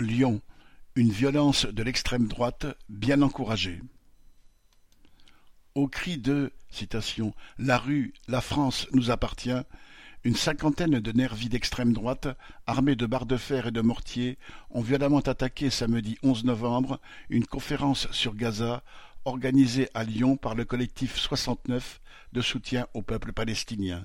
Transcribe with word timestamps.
Lyon, 0.00 0.40
une 0.94 1.10
violence 1.10 1.66
de 1.66 1.82
l'extrême 1.82 2.28
droite 2.28 2.66
bien 2.88 3.22
encouragée. 3.22 3.80
Au 5.74 5.88
cri 5.88 6.18
de 6.18 6.52
La 7.58 7.78
rue, 7.78 8.12
la 8.26 8.40
France 8.40 8.86
nous 8.92 9.10
appartient, 9.10 9.62
une 10.24 10.34
cinquantaine 10.34 10.98
de 10.98 11.12
nervis 11.12 11.48
d'extrême 11.48 11.92
droite, 11.92 12.28
armés 12.66 12.96
de 12.96 13.06
barres 13.06 13.26
de 13.26 13.36
fer 13.36 13.68
et 13.68 13.70
de 13.70 13.80
mortiers, 13.80 14.38
ont 14.70 14.82
violemment 14.82 15.20
attaqué 15.20 15.70
samedi 15.70 16.18
11 16.22 16.44
novembre 16.44 17.00
une 17.28 17.46
conférence 17.46 18.10
sur 18.10 18.34
Gaza 18.34 18.82
organisée 19.24 19.88
à 19.94 20.04
Lyon 20.04 20.36
par 20.36 20.54
le 20.54 20.64
collectif 20.64 21.16
69 21.16 22.00
de 22.32 22.40
soutien 22.40 22.86
au 22.94 23.02
peuple 23.02 23.32
palestinien. 23.32 24.04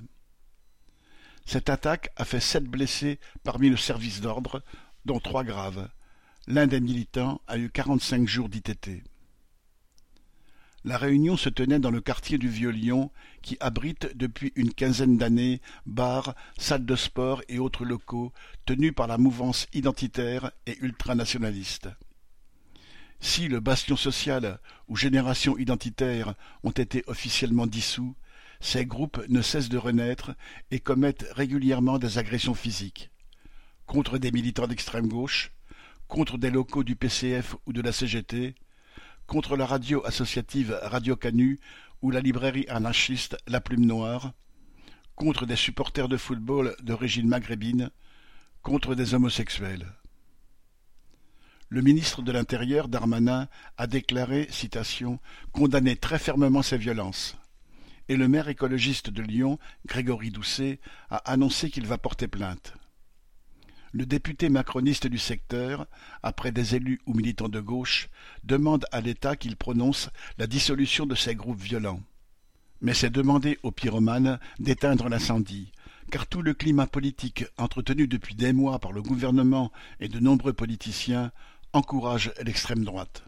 Cette 1.46 1.70
attaque 1.70 2.10
a 2.16 2.26
fait 2.26 2.40
sept 2.40 2.64
blessés 2.64 3.20
parmi 3.44 3.70
le 3.70 3.78
service 3.78 4.22
d'ordre, 4.22 4.64
dont 5.06 5.20
trois 5.20 5.44
graves. 5.44 5.90
L'un 6.48 6.68
des 6.68 6.82
militants 6.82 7.42
a 7.48 7.58
eu 7.58 7.70
quarante-cinq 7.70 8.28
jours 8.28 8.50
d'ITT. 8.50 9.04
La 10.86 10.98
réunion 10.98 11.38
se 11.38 11.48
tenait 11.48 11.80
dans 11.80 11.92
le 11.92 12.02
quartier 12.02 12.38
du 12.38 12.50
Vieux-Lyon, 12.50 13.10
qui 13.42 13.56
abrite 13.62 14.18
depuis 14.18 14.52
une 14.56 14.74
quinzaine 14.74 15.18
d'années 15.18 15.62
bars, 15.86 16.36
salles 16.58 16.86
de 16.86 16.96
sport 16.98 17.42
et 17.48 17.60
autres 17.60 17.86
locaux 17.86 18.34
tenus 18.66 18.94
par 18.94 19.08
la 19.08 19.18
mouvance 19.18 19.68
identitaire 19.72 20.52
et 20.66 20.78
ultranationaliste. 20.82 21.88
Si 23.22 23.48
le 23.48 23.62
Bastion 23.62 23.96
social 23.96 24.60
ou 24.90 24.98
Génération 24.98 25.58
identitaire 25.58 26.34
ont 26.64 26.72
été 26.72 27.04
officiellement 27.08 27.68
dissous, 27.68 28.16
ces 28.60 28.86
groupes 28.86 29.24
ne 29.30 29.42
cessent 29.42 29.70
de 29.70 29.78
renaître 29.78 30.36
et 30.72 30.82
commettent 30.82 31.26
régulièrement 31.32 32.00
des 32.00 32.18
agressions 32.18 32.54
physiques 32.54 33.13
contre 33.86 34.18
des 34.18 34.32
militants 34.32 34.68
d'extrême 34.68 35.08
gauche, 35.08 35.52
contre 36.08 36.38
des 36.38 36.52
locaux 36.52 36.84
du 36.84 36.96
PCF 36.96 37.56
ou 37.66 37.74
de 37.74 37.82
la 37.82 37.92
CGT, 37.92 38.56
contre 39.28 39.56
la 39.56 39.66
radio 39.66 40.06
associative 40.06 40.78
Radio 40.84 41.16
Canu 41.16 41.60
ou 42.02 42.12
la 42.12 42.20
librairie 42.20 42.68
anarchiste 42.68 43.38
La 43.48 43.62
Plume 43.62 43.86
Noire, 43.86 44.34
contre 45.16 45.46
des 45.46 45.56
supporters 45.56 46.08
de 46.08 46.18
football 46.18 46.76
d'origine 46.82 47.28
maghrébine, 47.28 47.92
contre 48.62 48.96
des 48.96 49.14
homosexuels. 49.14 49.88
Le 51.70 51.82
ministre 51.82 52.22
de 52.22 52.32
l'Intérieur, 52.32 52.88
Darmanin, 52.88 53.48
a 53.78 53.88
déclaré, 53.88 54.48
citation, 54.52 55.20
condamner 55.52 55.96
très 55.96 56.20
fermement 56.20 56.62
ces 56.62 56.78
violences. 56.78 57.36
Et 58.10 58.16
le 58.16 58.28
maire 58.28 58.50
écologiste 58.50 59.10
de 59.10 59.24
Lyon, 59.24 59.58
Grégory 59.88 60.30
Doucet, 60.30 60.80
a 61.10 61.18
annoncé 61.32 61.72
qu'il 61.72 61.88
va 61.88 61.98
porter 61.98 62.28
plainte 62.28 62.74
le 63.94 64.08
député 64.08 64.50
macroniste 64.50 65.06
du 65.06 65.20
secteur, 65.20 65.86
après 66.24 66.52
des 66.52 66.76
élus 66.76 67.00
ou 67.06 67.14
militants 67.14 67.48
de 67.48 67.60
gauche, 67.60 68.10
demande 68.44 68.86
à 68.92 69.02
l'État 69.02 69.36
qu'il 69.36 69.56
prononce 69.56 70.10
la 70.40 70.48
dissolution 70.48 71.06
de 71.06 71.16
ces 71.16 71.36
groupes 71.36 71.62
violents. 71.62 72.02
Mais 72.82 72.96
c'est 72.96 73.12
demander 73.12 73.60
aux 73.62 73.72
pyromanes 73.72 74.40
d'éteindre 74.60 75.10
l'incendie, 75.10 75.72
car 76.12 76.26
tout 76.26 76.42
le 76.42 76.56
climat 76.56 76.88
politique 76.88 77.46
entretenu 77.58 78.08
depuis 78.08 78.36
des 78.36 78.52
mois 78.52 78.80
par 78.80 78.92
le 78.92 79.04
gouvernement 79.04 79.72
et 80.00 80.10
de 80.10 80.20
nombreux 80.20 80.54
politiciens 80.54 81.32
encourage 81.72 82.34
l'extrême 82.44 82.84
droite. 82.84 83.24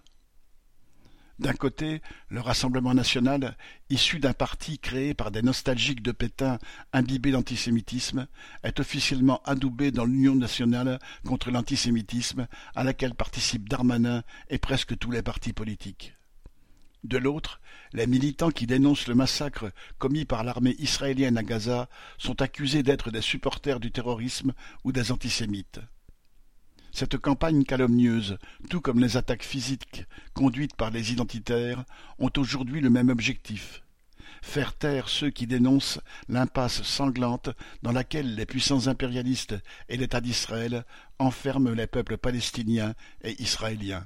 D'un 1.37 1.53
côté, 1.53 2.01
le 2.29 2.39
Rassemblement 2.39 2.93
national, 2.93 3.57
issu 3.89 4.19
d'un 4.19 4.33
parti 4.33 4.79
créé 4.79 5.13
par 5.13 5.31
des 5.31 5.41
nostalgiques 5.41 6.01
de 6.01 6.13
Pétain 6.13 6.59
imbibés 6.93 7.31
d'antisémitisme, 7.31 8.27
est 8.63 8.79
officiellement 8.79 9.41
adoubé 9.43 9.91
dans 9.91 10.05
l'Union 10.05 10.35
nationale 10.35 10.97
contre 11.25 11.51
l'antisémitisme, 11.51 12.47
à 12.73 12.85
laquelle 12.85 13.15
participent 13.15 13.67
Darmanin 13.67 14.23
et 14.49 14.59
presque 14.59 14.97
tous 14.97 15.11
les 15.11 15.21
partis 15.21 15.51
politiques. 15.51 16.15
De 17.03 17.17
l'autre, 17.17 17.59
les 17.91 18.07
militants 18.07 18.49
qui 18.49 18.65
dénoncent 18.65 19.07
le 19.07 19.13
massacre 19.13 19.71
commis 19.97 20.25
par 20.25 20.43
l'armée 20.43 20.75
israélienne 20.79 21.37
à 21.37 21.43
Gaza 21.43 21.89
sont 22.17 22.41
accusés 22.41 22.81
d'être 22.81 23.11
des 23.11 23.21
supporters 23.21 23.79
du 23.79 23.91
terrorisme 23.91 24.53
ou 24.85 24.91
des 24.91 25.11
antisémites. 25.11 25.81
Cette 26.95 27.17
campagne 27.17 27.65
calomnieuse, 27.65 28.37
tout 28.69 28.79
comme 28.79 29.01
les 29.01 29.17
attaques 29.17 29.43
physiques 29.43 30.05
conduites 30.33 30.77
par 30.77 30.91
les 30.91 31.11
identitaires, 31.11 31.83
ont 32.19 32.31
aujourd'hui 32.37 32.79
le 32.79 32.89
même 32.89 33.09
objectif 33.09 33.83
faire 34.41 34.73
taire 34.77 35.09
ceux 35.09 35.29
qui 35.29 35.45
dénoncent 35.45 35.99
l'impasse 36.29 36.83
sanglante 36.83 37.49
dans 37.81 37.91
laquelle 37.91 38.35
les 38.35 38.45
puissants 38.45 38.87
impérialistes 38.87 39.55
et 39.89 39.97
l'État 39.97 40.21
d'Israël 40.21 40.85
enferment 41.19 41.71
les 41.71 41.87
peuples 41.87 42.17
palestiniens 42.17 42.93
et 43.23 43.41
israéliens. 43.41 44.05